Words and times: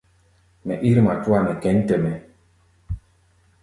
Mɛ 0.65 0.73
ír 0.89 0.97
matúa 1.05 1.39
nɛ 1.41 1.53
kěn 1.61 1.77
tɛ-mɛ́. 1.87 2.15